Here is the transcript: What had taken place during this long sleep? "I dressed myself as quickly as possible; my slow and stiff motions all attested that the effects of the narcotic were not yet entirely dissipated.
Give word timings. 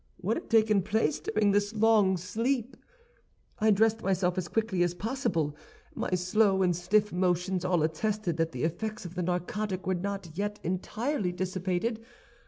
What 0.17 0.35
had 0.35 0.49
taken 0.49 0.81
place 0.81 1.19
during 1.19 1.51
this 1.51 1.75
long 1.75 2.17
sleep? 2.17 2.75
"I 3.59 3.69
dressed 3.69 4.01
myself 4.01 4.35
as 4.35 4.47
quickly 4.47 4.81
as 4.81 4.95
possible; 4.95 5.55
my 5.93 6.09
slow 6.15 6.63
and 6.63 6.75
stiff 6.75 7.13
motions 7.13 7.63
all 7.63 7.83
attested 7.83 8.37
that 8.37 8.51
the 8.51 8.63
effects 8.63 9.05
of 9.05 9.13
the 9.13 9.21
narcotic 9.21 9.85
were 9.85 9.93
not 9.93 10.31
yet 10.35 10.59
entirely 10.63 11.31
dissipated. 11.31 12.03